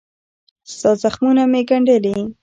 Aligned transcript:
ستا 0.73 0.91
زخمونه 1.03 1.43
مې 1.51 1.61
ګنډلي 1.69 2.17